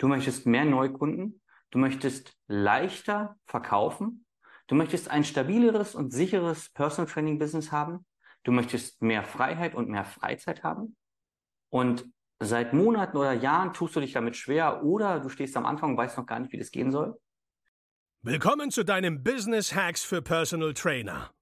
Du 0.00 0.08
möchtest 0.08 0.46
mehr 0.46 0.64
Neukunden. 0.64 1.42
Du 1.70 1.78
möchtest 1.78 2.32
leichter 2.48 3.36
verkaufen. 3.44 4.24
Du 4.66 4.74
möchtest 4.74 5.10
ein 5.10 5.24
stabileres 5.24 5.94
und 5.94 6.10
sicheres 6.10 6.70
Personal 6.70 7.10
Training 7.10 7.38
Business 7.38 7.70
haben. 7.70 8.06
Du 8.42 8.50
möchtest 8.50 9.02
mehr 9.02 9.22
Freiheit 9.22 9.74
und 9.74 9.90
mehr 9.90 10.06
Freizeit 10.06 10.64
haben. 10.64 10.96
Und 11.68 12.06
seit 12.38 12.72
Monaten 12.72 13.18
oder 13.18 13.34
Jahren 13.34 13.74
tust 13.74 13.94
du 13.94 14.00
dich 14.00 14.12
damit 14.12 14.36
schwer 14.36 14.82
oder 14.82 15.20
du 15.20 15.28
stehst 15.28 15.54
am 15.58 15.66
Anfang 15.66 15.90
und 15.90 15.96
weißt 15.98 16.16
noch 16.16 16.26
gar 16.26 16.40
nicht, 16.40 16.52
wie 16.52 16.58
das 16.58 16.70
gehen 16.70 16.90
soll. 16.90 17.20
Willkommen 18.22 18.70
zu 18.70 18.84
deinem 18.84 19.22
Business 19.22 19.74
Hacks 19.74 20.02
für 20.02 20.22
Personal 20.22 20.72
Trainer. 20.72 21.30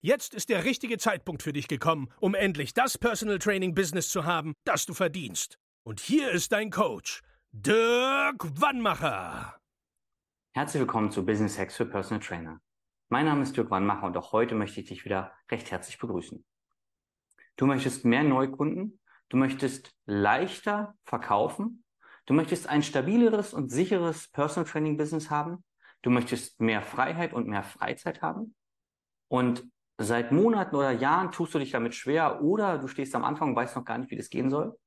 Jetzt 0.00 0.32
ist 0.32 0.48
der 0.48 0.64
richtige 0.64 0.96
Zeitpunkt 0.96 1.42
für 1.42 1.52
dich 1.52 1.66
gekommen, 1.66 2.08
um 2.20 2.36
endlich 2.36 2.72
das 2.72 2.96
Personal 2.98 3.40
Training 3.40 3.74
Business 3.74 4.10
zu 4.10 4.24
haben, 4.24 4.54
das 4.62 4.86
du 4.86 4.94
verdienst. 4.94 5.58
Und 5.82 5.98
hier 5.98 6.30
ist 6.30 6.52
dein 6.52 6.70
Coach, 6.70 7.20
Dirk 7.50 8.60
Wannmacher. 8.60 9.58
Herzlich 10.52 10.82
willkommen 10.82 11.10
zu 11.10 11.26
Business 11.26 11.58
Hacks 11.58 11.74
für 11.74 11.84
Personal 11.84 12.22
Trainer. 12.22 12.60
Mein 13.08 13.26
Name 13.26 13.42
ist 13.42 13.56
Dirk 13.56 13.72
Wannmacher 13.72 14.06
und 14.06 14.16
auch 14.16 14.30
heute 14.30 14.54
möchte 14.54 14.80
ich 14.80 14.86
dich 14.86 15.04
wieder 15.04 15.32
recht 15.50 15.72
herzlich 15.72 15.98
begrüßen. 15.98 16.44
Du 17.56 17.66
möchtest 17.66 18.04
mehr 18.04 18.22
Neukunden, 18.22 19.00
du 19.30 19.36
möchtest 19.36 19.90
leichter 20.06 20.94
verkaufen, 21.06 21.82
du 22.24 22.34
möchtest 22.34 22.68
ein 22.68 22.84
stabileres 22.84 23.52
und 23.52 23.68
sicheres 23.68 24.28
Personal 24.28 24.70
Training 24.70 24.96
Business 24.96 25.28
haben, 25.28 25.64
du 26.02 26.10
möchtest 26.10 26.60
mehr 26.60 26.82
Freiheit 26.82 27.32
und 27.32 27.48
mehr 27.48 27.64
Freizeit 27.64 28.22
haben 28.22 28.54
und 29.26 29.68
seit 29.98 30.32
Monaten 30.32 30.76
oder 30.76 30.92
Jahren 30.92 31.32
tust 31.32 31.54
du 31.54 31.58
dich 31.58 31.72
damit 31.72 31.94
schwer 31.94 32.42
oder 32.42 32.78
du 32.78 32.86
stehst 32.88 33.14
am 33.14 33.24
Anfang 33.24 33.50
und 33.50 33.56
weißt 33.56 33.76
noch 33.76 33.84
gar 33.84 33.98
nicht, 33.98 34.10
wie 34.10 34.16
das 34.16 34.30
gehen 34.30 34.48
soll, 34.48 34.78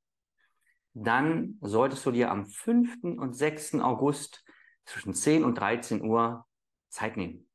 dann 0.94 1.58
solltest 1.60 2.04
du 2.04 2.10
dir 2.10 2.30
am 2.30 2.46
5. 2.46 3.18
und 3.18 3.34
6. 3.34 3.80
August 3.80 4.44
zwischen 4.84 5.14
10 5.14 5.44
und 5.44 5.54
13 5.54 6.02
Uhr 6.02 6.46
Zeit 6.88 7.16
nehmen. 7.16 7.48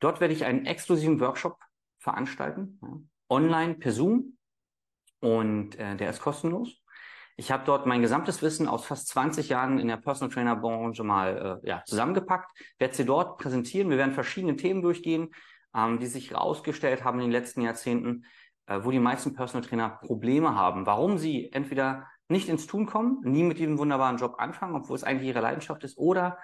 Dort 0.00 0.20
werde 0.20 0.34
ich 0.34 0.44
einen 0.44 0.66
exklusiven 0.66 1.20
Workshop 1.20 1.56
veranstalten, 1.98 2.78
ja, 2.82 2.98
online 3.28 3.74
per 3.74 3.92
Zoom 3.92 4.36
und 5.20 5.76
äh, 5.78 5.96
der 5.96 6.10
ist 6.10 6.20
kostenlos. 6.20 6.82
Ich 7.38 7.50
habe 7.50 7.64
dort 7.66 7.86
mein 7.86 8.02
gesamtes 8.02 8.40
Wissen 8.42 8.66
aus 8.66 8.86
fast 8.86 9.08
20 9.08 9.48
Jahren 9.48 9.78
in 9.78 9.88
der 9.88 9.96
Personal 9.96 10.32
Trainer 10.32 10.56
Branche 10.56 11.04
mal 11.04 11.60
äh, 11.62 11.68
ja, 11.68 11.82
zusammengepackt, 11.84 12.50
werde 12.78 12.94
sie 12.94 13.04
dort 13.04 13.38
präsentieren. 13.38 13.90
Wir 13.90 13.98
werden 13.98 14.14
verschiedene 14.14 14.56
Themen 14.56 14.82
durchgehen, 14.82 15.34
ähm, 15.76 15.98
die 16.00 16.06
sich 16.06 16.30
herausgestellt 16.30 17.04
haben 17.04 17.18
in 17.18 17.26
den 17.26 17.32
letzten 17.32 17.60
Jahrzehnten, 17.60 18.24
äh, 18.66 18.80
wo 18.82 18.90
die 18.90 18.98
meisten 18.98 19.34
Personal 19.34 19.66
Trainer 19.66 19.90
Probleme 19.90 20.54
haben. 20.54 20.86
Warum 20.86 21.18
sie 21.18 21.52
entweder 21.52 22.06
nicht 22.28 22.48
ins 22.48 22.66
Tun 22.66 22.86
kommen, 22.86 23.20
nie 23.22 23.44
mit 23.44 23.58
diesem 23.58 23.78
wunderbaren 23.78 24.16
Job 24.16 24.36
anfangen, 24.38 24.74
obwohl 24.74 24.96
es 24.96 25.04
eigentlich 25.04 25.28
ihre 25.28 25.40
Leidenschaft 25.40 25.84
ist, 25.84 25.96
oder 25.98 26.38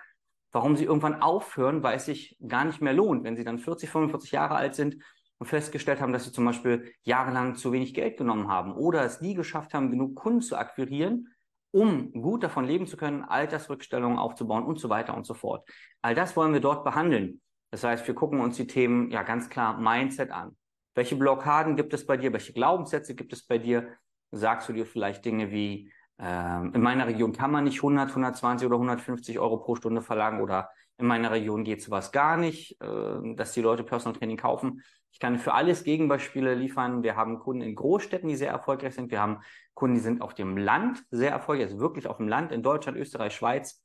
warum 0.52 0.76
sie 0.76 0.84
irgendwann 0.84 1.22
aufhören, 1.22 1.82
weil 1.82 1.96
es 1.96 2.04
sich 2.04 2.36
gar 2.46 2.64
nicht 2.64 2.80
mehr 2.80 2.92
lohnt, 2.92 3.24
wenn 3.24 3.36
sie 3.36 3.44
dann 3.44 3.58
40, 3.58 3.90
45 3.90 4.30
Jahre 4.32 4.54
alt 4.54 4.74
sind 4.74 5.02
und 5.38 5.46
festgestellt 5.46 6.00
haben, 6.00 6.12
dass 6.12 6.24
sie 6.24 6.32
zum 6.32 6.44
Beispiel 6.44 6.92
jahrelang 7.02 7.56
zu 7.56 7.72
wenig 7.72 7.94
Geld 7.94 8.16
genommen 8.18 8.48
haben 8.48 8.74
oder 8.74 9.02
es 9.02 9.20
nie 9.20 9.34
geschafft 9.34 9.74
haben, 9.74 9.90
genug 9.90 10.14
Kunden 10.14 10.42
zu 10.42 10.56
akquirieren, 10.56 11.28
um 11.72 12.12
gut 12.12 12.44
davon 12.44 12.64
leben 12.64 12.86
zu 12.86 12.96
können, 12.96 13.24
Altersrückstellungen 13.24 14.18
aufzubauen 14.18 14.64
und 14.64 14.78
so 14.78 14.88
weiter 14.88 15.16
und 15.16 15.26
so 15.26 15.34
fort. 15.34 15.68
All 16.02 16.14
das 16.14 16.36
wollen 16.36 16.52
wir 16.52 16.60
dort 16.60 16.84
behandeln. 16.84 17.41
Das 17.72 17.84
heißt, 17.84 18.06
wir 18.06 18.14
gucken 18.14 18.40
uns 18.40 18.56
die 18.56 18.66
Themen 18.66 19.10
ja 19.10 19.22
ganz 19.22 19.48
klar 19.48 19.80
Mindset 19.80 20.30
an. 20.30 20.54
Welche 20.94 21.16
Blockaden 21.16 21.74
gibt 21.74 21.94
es 21.94 22.06
bei 22.06 22.18
dir? 22.18 22.30
Welche 22.32 22.52
Glaubenssätze 22.52 23.14
gibt 23.14 23.32
es 23.32 23.46
bei 23.46 23.56
dir? 23.56 23.88
Sagst 24.30 24.68
du 24.68 24.74
dir 24.74 24.84
vielleicht 24.84 25.24
Dinge 25.24 25.50
wie, 25.50 25.90
äh, 26.18 26.56
in 26.58 26.82
meiner 26.82 27.06
Region 27.06 27.32
kann 27.32 27.50
man 27.50 27.64
nicht 27.64 27.78
100, 27.78 28.10
120 28.10 28.66
oder 28.66 28.76
150 28.76 29.38
Euro 29.38 29.56
pro 29.56 29.74
Stunde 29.74 30.02
verlangen 30.02 30.42
oder 30.42 30.68
in 30.98 31.06
meiner 31.06 31.30
Region 31.30 31.64
geht 31.64 31.82
sowas 31.82 32.12
gar 32.12 32.36
nicht, 32.36 32.78
äh, 32.82 33.34
dass 33.36 33.52
die 33.52 33.62
Leute 33.62 33.84
Personal 33.84 34.18
Training 34.18 34.36
kaufen. 34.36 34.82
Ich 35.10 35.18
kann 35.18 35.38
für 35.38 35.54
alles 35.54 35.82
Gegenbeispiele 35.82 36.54
liefern. 36.54 37.02
Wir 37.02 37.16
haben 37.16 37.38
Kunden 37.38 37.62
in 37.62 37.74
Großstädten, 37.74 38.28
die 38.28 38.36
sehr 38.36 38.50
erfolgreich 38.50 38.94
sind. 38.94 39.10
Wir 39.10 39.20
haben 39.20 39.38
Kunden, 39.72 39.94
die 39.94 40.02
sind 40.02 40.20
auf 40.20 40.34
dem 40.34 40.58
Land 40.58 41.02
sehr 41.10 41.30
erfolgreich, 41.30 41.68
also 41.68 41.80
wirklich 41.80 42.06
auf 42.06 42.18
dem 42.18 42.28
Land 42.28 42.52
in 42.52 42.62
Deutschland, 42.62 42.98
Österreich, 42.98 43.34
Schweiz, 43.34 43.82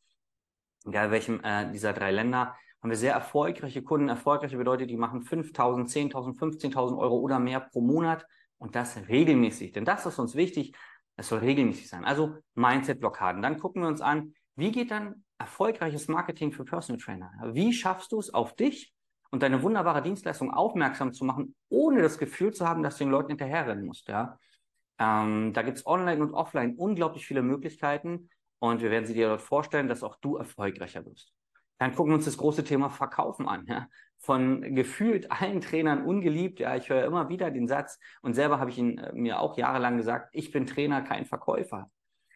egal 0.85 1.09
welchem 1.11 1.41
äh, 1.41 1.71
dieser 1.71 1.93
drei 1.93 2.11
Länder 2.11 2.53
haben 2.81 2.89
wir 2.89 2.97
sehr 2.97 3.13
erfolgreiche 3.13 3.81
Kunden. 3.81 4.09
Erfolgreiche 4.09 4.57
bedeutet, 4.57 4.89
die 4.89 4.97
machen 4.97 5.21
5.000, 5.21 5.89
10.000, 5.89 6.38
15.000 6.38 6.97
Euro 6.97 7.17
oder 7.17 7.39
mehr 7.39 7.59
pro 7.59 7.81
Monat 7.81 8.25
und 8.57 8.75
das 8.75 8.97
regelmäßig. 9.07 9.71
Denn 9.71 9.85
das 9.85 10.05
ist 10.05 10.19
uns 10.19 10.35
wichtig. 10.35 10.75
Es 11.15 11.29
soll 11.29 11.39
regelmäßig 11.39 11.89
sein. 11.89 12.05
Also 12.05 12.35
Mindset-Blockaden. 12.55 13.41
Dann 13.41 13.57
gucken 13.57 13.81
wir 13.81 13.88
uns 13.89 14.01
an, 14.01 14.33
wie 14.55 14.71
geht 14.71 14.91
dann 14.91 15.23
erfolgreiches 15.38 16.07
Marketing 16.07 16.51
für 16.51 16.65
Personal 16.65 16.99
Trainer? 16.99 17.31
Wie 17.53 17.73
schaffst 17.73 18.11
du 18.11 18.19
es 18.19 18.33
auf 18.33 18.55
dich 18.55 18.94
und 19.31 19.44
deine 19.44 19.61
wunderbare 19.61 20.01
Dienstleistung 20.01 20.51
aufmerksam 20.51 21.13
zu 21.13 21.25
machen, 21.25 21.55
ohne 21.69 22.01
das 22.01 22.17
Gefühl 22.17 22.53
zu 22.53 22.67
haben, 22.67 22.83
dass 22.83 22.97
du 22.97 23.03
den 23.03 23.11
Leuten 23.11 23.29
hinterherrennen 23.29 23.85
musst? 23.85 24.07
Ja? 24.07 24.39
Ähm, 24.99 25.53
da 25.53 25.61
gibt 25.61 25.77
es 25.77 25.85
online 25.85 26.21
und 26.21 26.33
offline 26.33 26.75
unglaublich 26.75 27.25
viele 27.25 27.41
Möglichkeiten 27.41 28.29
und 28.59 28.81
wir 28.81 28.89
werden 28.89 29.05
sie 29.05 29.13
dir 29.13 29.27
dort 29.27 29.41
vorstellen, 29.41 29.88
dass 29.88 30.03
auch 30.03 30.15
du 30.17 30.38
erfolgreicher 30.38 31.05
wirst. 31.05 31.36
Dann 31.77 31.93
gucken 31.93 32.11
wir 32.11 32.15
uns 32.15 32.25
das 32.25 32.38
große 32.38 32.63
Thema 32.63 32.89
Verkaufen 32.89 33.47
an. 33.47 33.65
Ja? 33.67 33.88
Von 34.17 34.75
gefühlt 34.75 35.31
allen 35.31 35.61
Trainern 35.61 36.03
ungeliebt. 36.05 36.59
Ja, 36.59 36.75
ich 36.75 36.89
höre 36.89 37.05
immer 37.05 37.29
wieder 37.29 37.51
den 37.51 37.67
Satz 37.67 37.99
und 38.21 38.33
selber 38.33 38.59
habe 38.59 38.69
ich 38.69 38.77
ihn 38.77 38.97
äh, 38.97 39.13
mir 39.13 39.39
auch 39.39 39.57
jahrelang 39.57 39.97
gesagt: 39.97 40.29
Ich 40.33 40.51
bin 40.51 40.65
Trainer, 40.65 41.01
kein 41.01 41.25
Verkäufer. 41.25 41.89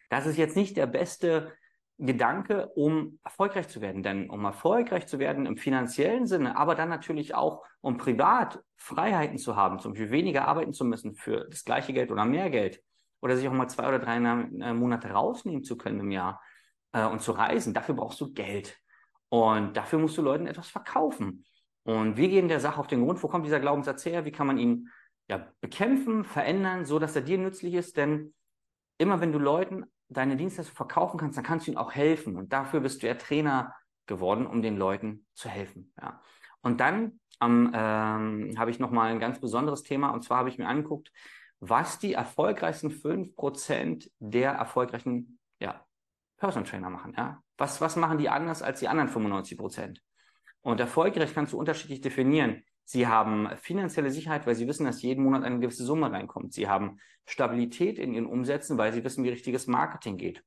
Das 0.09 0.25
ist 0.25 0.37
jetzt 0.37 0.55
nicht 0.55 0.77
der 0.77 0.87
beste 0.87 1.53
Gedanke, 1.97 2.67
um 2.75 3.19
erfolgreich 3.23 3.67
zu 3.67 3.79
werden. 3.79 4.01
Denn 4.01 4.29
um 4.29 4.43
erfolgreich 4.43 5.05
zu 5.07 5.19
werden 5.19 5.45
im 5.45 5.57
finanziellen 5.57 6.25
Sinne, 6.25 6.57
aber 6.57 6.75
dann 6.75 6.89
natürlich 6.89 7.35
auch, 7.35 7.63
um 7.79 7.97
privat 7.97 8.59
Freiheiten 8.75 9.37
zu 9.37 9.55
haben, 9.55 9.79
zum 9.79 9.93
Beispiel 9.93 10.09
weniger 10.09 10.47
arbeiten 10.47 10.73
zu 10.73 10.83
müssen 10.83 11.13
für 11.13 11.47
das 11.49 11.63
gleiche 11.63 11.93
Geld 11.93 12.11
oder 12.11 12.25
mehr 12.25 12.49
Geld 12.49 12.81
oder 13.21 13.37
sich 13.37 13.47
auch 13.47 13.53
mal 13.53 13.67
zwei 13.67 13.87
oder 13.87 13.99
drei 13.99 14.17
äh, 14.17 14.73
Monate 14.73 15.09
rausnehmen 15.09 15.63
zu 15.63 15.77
können 15.77 15.99
im 15.99 16.11
Jahr 16.11 16.41
äh, 16.91 17.05
und 17.05 17.21
zu 17.21 17.33
reisen, 17.33 17.73
dafür 17.73 17.95
brauchst 17.95 18.19
du 18.19 18.33
Geld. 18.33 18.79
Und 19.31 19.77
dafür 19.77 19.97
musst 19.97 20.17
du 20.17 20.21
Leuten 20.21 20.45
etwas 20.45 20.69
verkaufen. 20.69 21.45
Und 21.83 22.17
wir 22.17 22.27
gehen 22.27 22.49
der 22.49 22.59
Sache 22.59 22.79
auf 22.79 22.87
den 22.87 23.03
Grund, 23.03 23.23
wo 23.23 23.29
kommt 23.29 23.45
dieser 23.45 23.61
Glaubenssatz 23.61 24.05
her? 24.05 24.25
Wie 24.25 24.31
kann 24.31 24.45
man 24.45 24.57
ihn 24.57 24.89
ja, 25.29 25.47
bekämpfen, 25.61 26.25
verändern, 26.25 26.85
so 26.85 26.99
dass 26.99 27.15
er 27.15 27.21
dir 27.21 27.37
nützlich 27.37 27.73
ist? 27.73 27.95
Denn 27.95 28.33
immer 28.97 29.21
wenn 29.21 29.31
du 29.31 29.39
Leuten 29.39 29.85
deine 30.09 30.35
Dienstleistung 30.35 30.75
verkaufen 30.75 31.17
kannst, 31.17 31.37
dann 31.37 31.45
kannst 31.45 31.65
du 31.65 31.71
ihnen 31.71 31.77
auch 31.77 31.93
helfen. 31.93 32.35
Und 32.35 32.51
dafür 32.51 32.81
bist 32.81 33.01
du 33.01 33.07
ja 33.07 33.13
Trainer 33.13 33.73
geworden, 34.05 34.45
um 34.45 34.61
den 34.61 34.75
Leuten 34.75 35.25
zu 35.33 35.47
helfen. 35.47 35.93
Ja. 35.99 36.21
Und 36.61 36.81
dann 36.81 37.21
ähm, 37.41 38.53
habe 38.57 38.69
ich 38.69 38.79
nochmal 38.79 39.11
ein 39.11 39.19
ganz 39.21 39.39
besonderes 39.39 39.83
Thema. 39.83 40.09
Und 40.09 40.23
zwar 40.23 40.39
habe 40.39 40.49
ich 40.49 40.57
mir 40.57 40.67
angeguckt, 40.67 41.11
was 41.61 41.99
die 41.99 42.13
erfolgreichsten 42.13 42.89
5% 42.91 44.11
der 44.19 44.51
erfolgreichen 44.51 45.39
ja, 45.59 45.85
Personal 46.37 46.67
Trainer 46.67 46.89
machen. 46.89 47.13
Ja? 47.15 47.41
Was, 47.61 47.79
was 47.79 47.95
machen 47.95 48.17
die 48.17 48.27
anders 48.27 48.63
als 48.63 48.79
die 48.79 48.87
anderen 48.87 49.07
95 49.07 49.55
Prozent? 49.55 50.01
Und 50.61 50.79
erfolgreich 50.79 51.35
kannst 51.35 51.53
du 51.53 51.59
unterschiedlich 51.59 52.01
definieren. 52.01 52.63
Sie 52.85 53.05
haben 53.05 53.49
finanzielle 53.57 54.09
Sicherheit, 54.09 54.47
weil 54.47 54.55
sie 54.55 54.67
wissen, 54.67 54.87
dass 54.87 55.03
jeden 55.03 55.23
Monat 55.23 55.43
eine 55.43 55.59
gewisse 55.59 55.85
Summe 55.85 56.11
reinkommt. 56.11 56.53
Sie 56.53 56.67
haben 56.67 56.97
Stabilität 57.27 57.99
in 57.99 58.15
ihren 58.15 58.25
Umsätzen, 58.25 58.79
weil 58.79 58.91
sie 58.93 59.03
wissen, 59.03 59.23
wie 59.23 59.29
richtiges 59.29 59.67
Marketing 59.67 60.17
geht. 60.17 60.43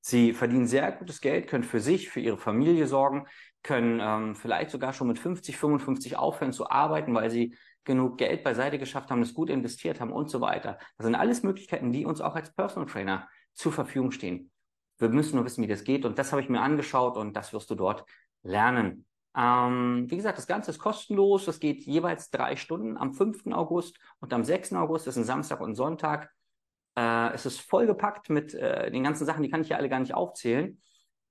Sie 0.00 0.32
verdienen 0.32 0.66
sehr 0.66 0.90
gutes 0.90 1.20
Geld, 1.20 1.48
können 1.48 1.64
für 1.64 1.80
sich, 1.80 2.08
für 2.08 2.20
ihre 2.20 2.38
Familie 2.38 2.86
sorgen, 2.86 3.26
können 3.62 4.00
ähm, 4.02 4.34
vielleicht 4.36 4.70
sogar 4.70 4.94
schon 4.94 5.08
mit 5.08 5.18
50, 5.18 5.58
55 5.58 6.16
aufhören 6.16 6.54
zu 6.54 6.70
arbeiten, 6.70 7.12
weil 7.12 7.28
sie 7.28 7.58
genug 7.84 8.16
Geld 8.16 8.42
beiseite 8.42 8.78
geschafft 8.78 9.10
haben, 9.10 9.20
es 9.20 9.34
gut 9.34 9.50
investiert 9.50 10.00
haben 10.00 10.12
und 10.12 10.30
so 10.30 10.40
weiter. 10.40 10.78
Das 10.96 11.04
sind 11.04 11.14
alles 11.14 11.42
Möglichkeiten, 11.42 11.92
die 11.92 12.06
uns 12.06 12.22
auch 12.22 12.36
als 12.36 12.54
Personal 12.54 12.88
Trainer 12.88 13.28
zur 13.52 13.72
Verfügung 13.72 14.12
stehen. 14.12 14.50
Wir 15.00 15.08
müssen 15.08 15.36
nur 15.36 15.44
wissen, 15.44 15.62
wie 15.62 15.68
das 15.68 15.84
geht. 15.84 16.04
Und 16.04 16.18
das 16.18 16.32
habe 16.32 16.42
ich 16.42 16.48
mir 16.48 16.60
angeschaut 16.60 17.16
und 17.16 17.34
das 17.34 17.52
wirst 17.52 17.70
du 17.70 17.74
dort 17.74 18.04
lernen. 18.42 19.06
Ähm, 19.36 20.06
wie 20.08 20.16
gesagt, 20.16 20.38
das 20.38 20.46
Ganze 20.46 20.70
ist 20.70 20.78
kostenlos. 20.78 21.44
Das 21.44 21.60
geht 21.60 21.80
jeweils 21.82 22.30
drei 22.30 22.56
Stunden 22.56 22.96
am 22.96 23.12
5. 23.12 23.46
August 23.52 23.98
und 24.20 24.32
am 24.32 24.44
6. 24.44 24.74
August. 24.74 25.06
Das 25.06 25.16
ist 25.16 25.22
ein 25.22 25.26
Samstag 25.26 25.60
und 25.60 25.74
Sonntag. 25.74 26.30
Äh, 26.96 27.32
es 27.32 27.46
ist 27.46 27.60
vollgepackt 27.60 28.30
mit 28.30 28.54
äh, 28.54 28.90
den 28.90 29.04
ganzen 29.04 29.24
Sachen, 29.24 29.42
die 29.42 29.50
kann 29.50 29.62
ich 29.62 29.68
ja 29.68 29.76
alle 29.76 29.88
gar 29.88 30.00
nicht 30.00 30.14
aufzählen. 30.14 30.80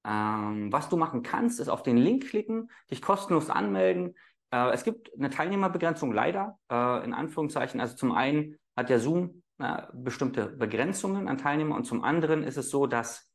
Ähm, 0.05 0.71
was 0.71 0.89
du 0.89 0.97
machen 0.97 1.23
kannst, 1.23 1.59
ist 1.59 1.69
auf 1.69 1.83
den 1.83 1.97
Link 1.97 2.27
klicken, 2.29 2.71
dich 2.89 3.01
kostenlos 3.01 3.49
anmelden. 3.49 4.15
Äh, 4.51 4.71
es 4.71 4.83
gibt 4.83 5.11
eine 5.17 5.29
Teilnehmerbegrenzung 5.29 6.13
leider, 6.13 6.57
äh, 6.71 7.03
in 7.03 7.13
Anführungszeichen. 7.13 7.81
Also 7.81 7.95
zum 7.95 8.13
einen 8.13 8.57
hat 8.77 8.89
der 8.89 8.99
Zoom 8.99 9.43
äh, 9.59 9.83
bestimmte 9.93 10.47
Begrenzungen 10.47 11.27
an 11.27 11.37
Teilnehmer 11.37 11.75
und 11.75 11.83
zum 11.83 12.03
anderen 12.03 12.43
ist 12.43 12.57
es 12.57 12.69
so, 12.69 12.87
dass 12.87 13.28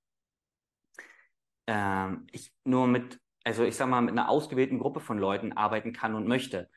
ähm, 1.67 2.27
ich 2.33 2.53
nur 2.65 2.87
mit, 2.87 3.21
also 3.45 3.65
ich 3.65 3.77
sag 3.77 3.89
mal, 3.89 4.01
mit 4.01 4.13
einer 4.13 4.29
ausgewählten 4.29 4.79
Gruppe 4.79 5.01
von 5.01 5.19
Leuten 5.19 5.53
arbeiten 5.53 5.93
kann 5.93 6.15
und 6.15 6.27
möchte. 6.27 6.69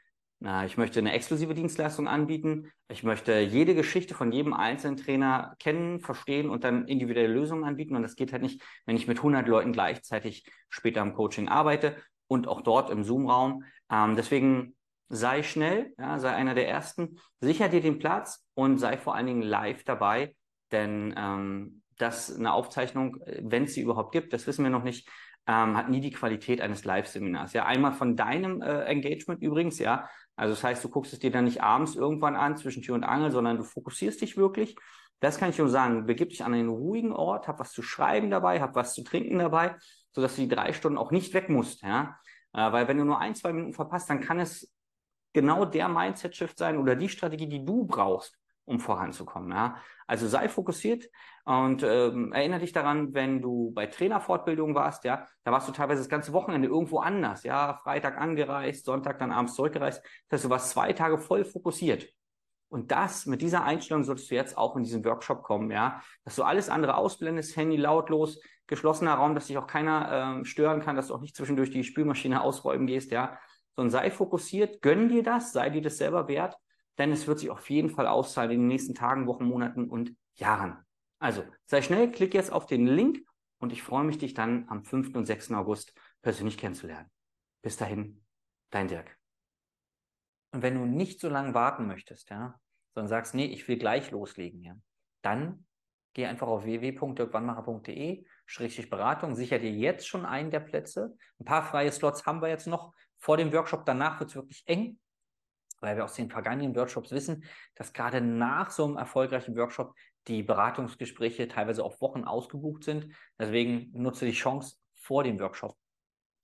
Ich 0.65 0.77
möchte 0.77 0.99
eine 0.99 1.13
exklusive 1.13 1.55
Dienstleistung 1.55 2.07
anbieten. 2.07 2.71
Ich 2.89 3.01
möchte 3.01 3.39
jede 3.39 3.73
Geschichte 3.73 4.13
von 4.13 4.31
jedem 4.31 4.53
einzelnen 4.53 4.95
Trainer 4.95 5.55
kennen, 5.57 5.99
verstehen 5.99 6.51
und 6.51 6.63
dann 6.63 6.87
individuelle 6.87 7.33
Lösungen 7.33 7.63
anbieten. 7.63 7.95
Und 7.95 8.03
das 8.03 8.15
geht 8.15 8.33
halt 8.33 8.43
nicht, 8.43 8.61
wenn 8.85 8.95
ich 8.95 9.07
mit 9.07 9.17
100 9.17 9.47
Leuten 9.47 9.73
gleichzeitig 9.73 10.45
später 10.69 11.01
im 11.01 11.15
Coaching 11.15 11.47
arbeite 11.47 11.97
und 12.27 12.47
auch 12.47 12.61
dort 12.61 12.91
im 12.91 13.03
Zoom-Raum. 13.03 13.63
Ähm, 13.91 14.15
deswegen 14.15 14.75
sei 15.09 15.41
schnell, 15.41 15.93
ja, 15.97 16.19
sei 16.19 16.33
einer 16.33 16.53
der 16.53 16.67
Ersten, 16.67 17.17
sicher 17.39 17.67
dir 17.67 17.81
den 17.81 17.97
Platz 17.97 18.45
und 18.53 18.77
sei 18.77 18.97
vor 18.97 19.15
allen 19.15 19.27
Dingen 19.27 19.41
live 19.41 19.83
dabei, 19.85 20.35
denn 20.71 21.15
ähm, 21.17 21.81
das 21.97 22.35
eine 22.35 22.53
Aufzeichnung, 22.53 23.17
wenn 23.41 23.63
es 23.63 23.73
sie 23.73 23.81
überhaupt 23.81 24.11
gibt, 24.11 24.33
das 24.33 24.47
wissen 24.47 24.63
wir 24.63 24.71
noch 24.71 24.83
nicht, 24.83 25.09
ähm, 25.47 25.77
hat 25.77 25.89
nie 25.89 26.01
die 26.01 26.11
Qualität 26.11 26.61
eines 26.61 26.83
Live-Seminars. 26.83 27.53
Ja, 27.53 27.65
einmal 27.65 27.93
von 27.93 28.15
deinem 28.15 28.61
äh, 28.61 28.83
Engagement 28.83 29.41
übrigens, 29.41 29.79
ja, 29.79 30.09
also 30.35 30.53
das 30.53 30.63
heißt, 30.63 30.83
du 30.83 30.89
guckst 30.89 31.13
es 31.13 31.19
dir 31.19 31.31
dann 31.31 31.45
nicht 31.45 31.63
abends 31.63 31.95
irgendwann 31.95 32.35
an 32.35 32.57
zwischen 32.57 32.83
Tür 32.83 32.95
und 32.95 33.03
Angel, 33.03 33.31
sondern 33.31 33.57
du 33.57 33.63
fokussierst 33.63 34.21
dich 34.21 34.37
wirklich. 34.37 34.75
Das 35.19 35.39
kann 35.39 35.49
ich 35.49 35.57
nur 35.57 35.69
sagen. 35.69 36.05
Begib 36.05 36.29
dich 36.29 36.43
an 36.43 36.53
einen 36.53 36.69
ruhigen 36.69 37.11
Ort, 37.11 37.47
hab 37.47 37.59
was 37.59 37.71
zu 37.71 37.81
schreiben 37.81 38.29
dabei, 38.29 38.61
hab 38.61 38.75
was 38.75 38.93
zu 38.93 39.03
trinken 39.03 39.39
dabei, 39.39 39.75
sodass 40.11 40.35
du 40.35 40.43
die 40.43 40.47
drei 40.47 40.73
Stunden 40.73 40.99
auch 40.99 41.11
nicht 41.11 41.33
weg 41.33 41.49
musst. 41.49 41.81
Ja? 41.81 42.19
Äh, 42.53 42.71
weil 42.71 42.87
wenn 42.87 42.97
du 42.97 43.05
nur 43.05 43.19
ein, 43.19 43.33
zwei 43.33 43.51
Minuten 43.51 43.73
verpasst, 43.73 44.09
dann 44.09 44.21
kann 44.21 44.39
es 44.39 44.71
genau 45.33 45.65
der 45.65 45.89
Mindset-Shift 45.89 46.57
sein 46.57 46.77
oder 46.77 46.95
die 46.95 47.09
Strategie, 47.09 47.47
die 47.47 47.65
du 47.65 47.85
brauchst, 47.85 48.37
um 48.67 48.79
voranzukommen. 48.79 49.51
Ja? 49.51 49.77
Also 50.05 50.27
sei 50.27 50.49
fokussiert 50.49 51.05
und 51.45 51.83
ähm, 51.83 52.33
erinnere 52.33 52.59
dich 52.59 52.73
daran, 52.73 53.13
wenn 53.13 53.41
du 53.41 53.71
bei 53.71 53.87
Trainerfortbildung 53.87 54.75
warst, 54.75 55.05
ja, 55.05 55.25
da 55.43 55.51
warst 55.51 55.67
du 55.67 55.71
teilweise 55.71 56.01
das 56.01 56.09
ganze 56.09 56.33
Wochenende 56.33 56.67
irgendwo 56.67 56.99
anders, 56.99 57.43
ja, 57.43 57.75
Freitag 57.75 58.17
angereist, 58.17 58.85
Sonntag 58.85 59.19
dann 59.19 59.31
abends 59.31 59.55
zurückgereist. 59.55 60.03
Das 60.27 60.37
heißt, 60.39 60.45
du 60.45 60.49
warst 60.49 60.69
zwei 60.71 60.93
Tage 60.93 61.17
voll 61.17 61.45
fokussiert. 61.45 62.07
Und 62.69 62.91
das, 62.91 63.25
mit 63.25 63.41
dieser 63.41 63.63
Einstellung 63.63 64.03
solltest 64.03 64.29
du 64.29 64.35
jetzt 64.35 64.57
auch 64.57 64.75
in 64.75 64.83
diesen 64.83 65.05
Workshop 65.05 65.41
kommen, 65.43 65.71
ja, 65.71 66.01
dass 66.25 66.35
du 66.35 66.43
alles 66.43 66.67
andere 66.67 66.97
ausblendest, 66.97 67.55
Handy 67.55 67.77
lautlos, 67.77 68.41
geschlossener 68.67 69.13
Raum, 69.13 69.33
dass 69.33 69.47
dich 69.47 69.57
auch 69.57 69.67
keiner 69.67 70.09
ähm, 70.11 70.45
stören 70.45 70.81
kann, 70.81 70.97
dass 70.97 71.07
du 71.07 71.15
auch 71.15 71.21
nicht 71.21 71.37
zwischendurch 71.37 71.71
die 71.71 71.85
Spülmaschine 71.85 72.41
ausräumen 72.43 72.85
gehst, 72.85 73.11
ja, 73.11 73.39
sondern 73.77 73.91
sei 73.91 74.11
fokussiert, 74.11 74.81
gönn 74.81 75.07
dir 75.07 75.23
das, 75.23 75.53
sei 75.53 75.69
dir 75.69 75.81
das 75.81 75.97
selber 75.97 76.27
wert 76.27 76.57
denn 76.97 77.11
es 77.11 77.27
wird 77.27 77.39
sich 77.39 77.49
auf 77.49 77.69
jeden 77.69 77.89
Fall 77.89 78.07
auszahlen 78.07 78.51
in 78.51 78.59
den 78.59 78.67
nächsten 78.67 78.95
Tagen, 78.95 79.27
Wochen, 79.27 79.45
Monaten 79.45 79.89
und 79.89 80.15
Jahren. 80.35 80.83
Also 81.19 81.43
sei 81.65 81.81
schnell, 81.81 82.11
klick 82.11 82.33
jetzt 82.33 82.51
auf 82.51 82.65
den 82.65 82.87
Link 82.87 83.19
und 83.59 83.71
ich 83.71 83.83
freue 83.83 84.03
mich, 84.03 84.17
dich 84.17 84.33
dann 84.33 84.67
am 84.69 84.83
5. 84.83 85.15
und 85.15 85.25
6. 85.25 85.51
August 85.51 85.93
persönlich 86.21 86.57
kennenzulernen. 86.57 87.09
Bis 87.61 87.77
dahin, 87.77 88.23
dein 88.69 88.87
Dirk. 88.87 89.17
Und 90.53 90.61
wenn 90.61 90.75
du 90.75 90.85
nicht 90.85 91.19
so 91.19 91.29
lange 91.29 91.53
warten 91.53 91.87
möchtest, 91.87 92.29
ja, 92.29 92.59
sondern 92.93 93.09
sagst, 93.09 93.35
nee, 93.35 93.45
ich 93.45 93.67
will 93.67 93.77
gleich 93.77 94.11
loslegen, 94.11 94.61
ja, 94.61 94.75
dann 95.21 95.65
geh 96.13 96.25
einfach 96.25 96.47
auf 96.47 96.63
www.dirkwannmacher.de, 96.63 98.25
Schrägstrich 98.45 98.89
Beratung, 98.89 99.35
sicher 99.35 99.59
dir 99.59 99.71
jetzt 99.71 100.07
schon 100.07 100.25
einen 100.25 100.49
der 100.49 100.61
Plätze. 100.61 101.15
Ein 101.39 101.45
paar 101.45 101.63
freie 101.63 101.91
Slots 101.91 102.25
haben 102.25 102.41
wir 102.41 102.49
jetzt 102.49 102.65
noch 102.65 102.93
vor 103.19 103.37
dem 103.37 103.51
Workshop. 103.51 103.85
Danach 103.85 104.19
wird 104.19 104.29
es 104.29 104.35
wirklich 104.35 104.63
eng 104.65 104.99
weil 105.81 105.95
wir 105.95 106.05
aus 106.05 106.15
den 106.15 106.29
vergangenen 106.29 106.75
Workshops 106.75 107.11
wissen, 107.11 107.43
dass 107.75 107.93
gerade 107.93 108.21
nach 108.21 108.71
so 108.71 108.85
einem 108.85 108.97
erfolgreichen 108.97 109.55
Workshop 109.55 109.93
die 110.27 110.43
Beratungsgespräche 110.43 111.47
teilweise 111.47 111.83
auf 111.83 112.01
Wochen 112.01 112.23
ausgebucht 112.23 112.83
sind. 112.83 113.13
Deswegen 113.39 113.91
nutze 113.93 114.25
die 114.25 114.31
Chance 114.31 114.77
vor 114.95 115.23
dem 115.23 115.39
Workshop, 115.39 115.77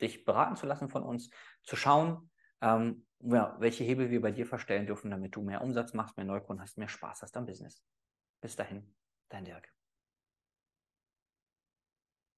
dich 0.02 0.26
beraten 0.26 0.56
zu 0.56 0.66
lassen 0.66 0.90
von 0.90 1.04
uns, 1.04 1.30
zu 1.64 1.76
schauen, 1.76 2.30
ähm, 2.62 3.06
ja, 3.20 3.56
welche 3.60 3.84
Hebel 3.84 4.10
wir 4.10 4.22
bei 4.22 4.32
dir 4.32 4.46
verstellen 4.46 4.86
dürfen, 4.86 5.12
damit 5.12 5.36
du 5.36 5.42
mehr 5.42 5.62
Umsatz 5.62 5.94
machst, 5.94 6.18
mehr 6.18 6.26
Neukunden 6.26 6.62
hast, 6.62 6.78
mehr 6.78 6.90
Spaß 6.90 7.22
hast 7.22 7.38
am 7.38 7.46
Business. 7.46 7.84
Bis 8.42 8.56
dahin, 8.56 8.96
dein 9.30 9.46
Dirk. 9.46 9.83